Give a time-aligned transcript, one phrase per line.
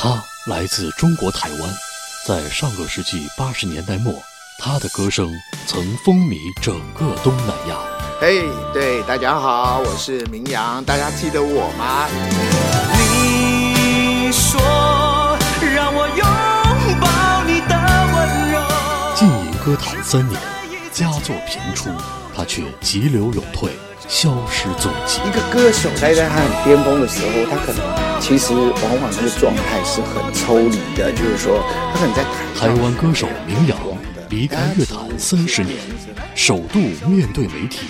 [0.00, 1.74] 他来自中国台湾，
[2.24, 4.14] 在上个世纪八十年代末，
[4.56, 5.34] 他的歌声
[5.66, 7.76] 曾风靡整个东南亚。
[8.20, 12.06] 嘿，对，大家好，我是明阳，大家记得我吗？
[12.92, 14.60] 你说
[15.74, 16.24] 让我拥
[17.00, 17.74] 抱你的
[18.14, 18.62] 温柔。
[19.16, 20.40] 浸淫歌坛三年，
[20.92, 21.90] 佳作频出，
[22.38, 23.68] 他却急流勇退，
[24.06, 25.18] 消失踪迹。
[25.26, 31.60] 一个歌手待在他很巅峰的时候，他可能其实往往那个状态是很抽离的，就是说
[31.92, 32.22] 他可能在
[32.56, 33.76] 台湾歌手名扬
[34.30, 35.76] 离开乐坛三十年，
[36.36, 37.80] 首度面对媒体，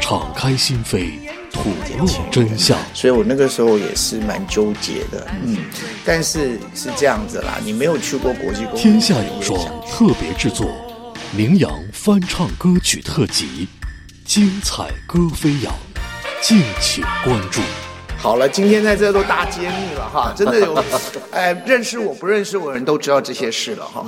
[0.00, 1.12] 敞开心扉，
[1.52, 2.76] 吐露真相。
[2.92, 5.58] 所以我那个时候也是蛮纠结的，嗯，
[6.04, 9.56] 但是是这样子啦，你没有去过国际公天下有双
[9.88, 10.66] 特别制作，
[11.36, 13.68] 名扬翻唱歌曲特辑，
[14.32, 15.70] 精彩歌飞扬，
[16.40, 17.60] 敬请关注。
[18.16, 20.82] 好了，今天在这都大揭秘了哈， 真的有，
[21.32, 24.06] 哎，认识我不认识我的人都知道这些事了哈。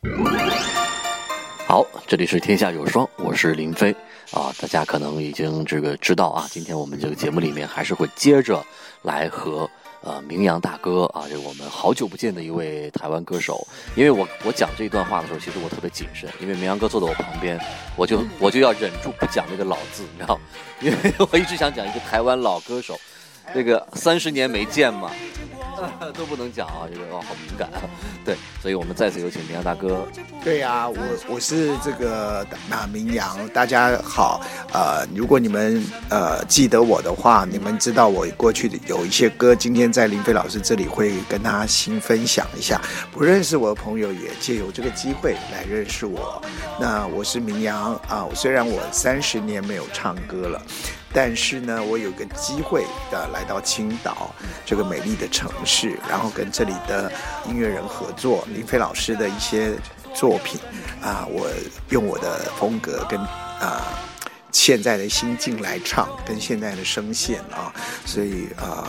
[1.68, 3.94] 好，这里是天下有双，我是林飞
[4.30, 4.50] 啊。
[4.58, 8.64] 大家可能已经这个知道啊，今天我们这个节目里面还是会接着
[9.02, 9.68] 来和
[10.06, 13.66] 呃名扬大哥啊，这个我们好久不见的一位台湾歌手。
[13.96, 17.58] 因为我我讲这一段话的时候，其实我特别谨慎，因为明阳哥坐在我旁边，
[17.96, 20.38] 我就我就要忍住不讲那个老字，你知道，
[20.80, 22.96] 因为我一直想讲一个台湾老歌手，
[23.52, 25.10] 那个三十年没见嘛。
[26.14, 27.80] 都不能讲啊，这个哦好敏感啊，
[28.24, 30.06] 对，所以我们再次有请明阳大哥。
[30.42, 30.96] 对呀，我
[31.28, 34.40] 我是这个马明阳，大家好，
[34.72, 42.80] 呃，如果你们呃记得我的话，你们知道我过去的有一些歌，今天在林飞老师这里会跟他新分享一下。
[43.12, 46.40] 不认识我的朋友也借由这个机会来认识我。
[46.80, 50.62] 那我是明阳啊，虽然我三十年没有唱歌了。
[51.18, 54.30] 但是呢，我有个机会的来到青岛
[54.66, 57.10] 这个美丽的城市，然后跟这里的
[57.48, 59.72] 音乐人合作，林飞老师的一些
[60.14, 60.60] 作品
[61.00, 61.48] 啊，我
[61.88, 63.80] 用我的风格跟啊
[64.52, 67.72] 现在的心境来唱，跟现在的声线啊，
[68.04, 68.86] 所以啊。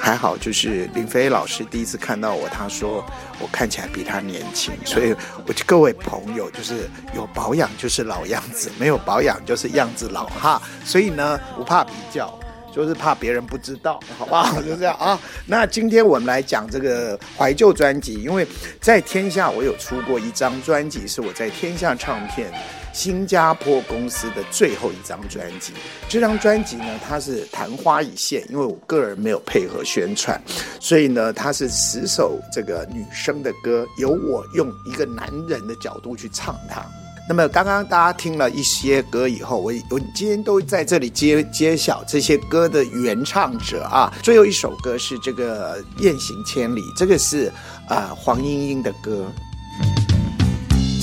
[0.00, 3.04] 还好，就是林飞老师第一次看到我，他说
[3.40, 5.14] 我看起来比他年轻，所以
[5.44, 10.62] 我就各位朋友，就是有保养就是老样子，没有保养就是样子老哈。
[10.84, 12.32] 所以呢，不怕比较，
[12.78, 14.54] 就是怕别人不知道，好不好？
[14.62, 15.18] 就这样啊。
[15.46, 18.46] 那今天我们来讲这个怀旧专辑，因为
[18.80, 22.52] 在天下我有出过一张专辑，是我在天下唱片。
[22.90, 25.72] 新加坡公司的最后一张专辑，
[26.08, 30.40] 这张专辑呢，它是昙花一现，因为我个人没有配合宣传，
[30.80, 36.84] 所以呢，它是十首这个女生的歌，由我用一个男人的角度去唱它。
[37.28, 44.10] 那么刚刚大家听了一些歌以后，我我今天都在这里揭揭晓这些歌的原唱者啊。
[44.22, 47.52] 最后一首歌是这个《雁行千里》，这个是
[47.86, 49.30] 啊黄莺莺的歌。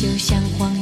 [0.02, 0.75] 就像黄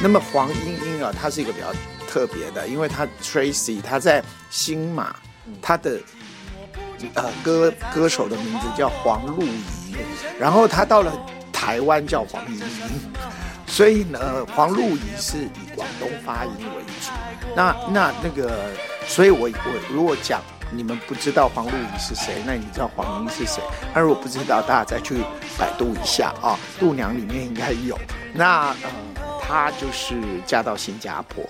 [0.00, 1.72] 那么黄莺莺啊，她是一个比较
[2.08, 5.16] 特别的，因为她 Tracy 她在新马，
[5.60, 5.98] 她的
[7.14, 9.62] 呃歌歌手的名字叫黄露仪，
[10.38, 11.12] 然后她到了
[11.52, 12.64] 台湾叫黄莺莺，
[13.66, 17.10] 所以呢，黄露仪是以广东发音为主。
[17.56, 18.70] 那那那个，
[19.08, 20.40] 所以我我如果讲
[20.70, 23.60] 你们不知道黄露仪是谁，那你知道黄莺是谁？
[23.92, 25.16] 那如果不知道，大家再去
[25.58, 27.98] 百度一下啊，度娘里面应该有。
[28.32, 29.17] 那呃。
[29.48, 31.42] 她就是嫁到新加坡，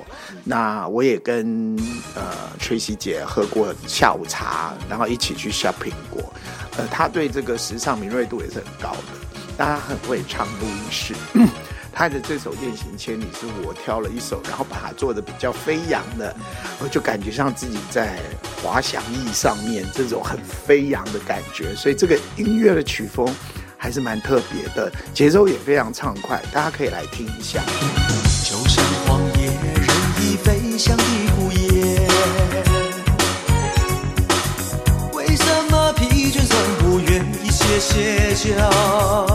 [0.44, 1.76] 那我也跟
[2.14, 2.22] 呃
[2.60, 6.32] 崔西姐喝过下午茶，然后一起去 shopping 过。
[6.76, 11.12] 呃，她对这个时尚敏锐度也是很高的，但她很会唱录音室。
[11.92, 16.32] 她的这首《雁行千里》是我挑了一首，然后把它做的比较飞扬的，
[16.78, 18.20] 我就感觉像自己在
[18.62, 21.74] 滑翔翼上面，这种很飞扬的感觉。
[21.74, 23.28] 所以这个音乐的曲风。
[23.88, 27.62] 还是蛮特别的，节奏也非常畅快，大家可以来听一下。
[28.44, 29.86] 就像荒野任
[30.20, 31.02] 意飞翔的
[31.34, 32.06] 孤雁，
[35.14, 39.27] 为什么疲倦总不愿意歇歇脚？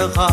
[0.00, 0.24] 的海，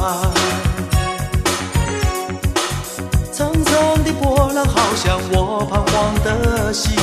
[3.33, 6.95] 层层的波浪好像我彷徨的心，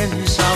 [0.00, 0.49] 天上。